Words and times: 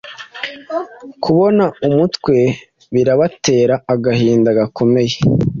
Kubona 1.23 1.65
umutwe 1.87 2.35
birabatera 2.93 3.75
agahinda 3.93 4.49
gakomeye 4.59 5.15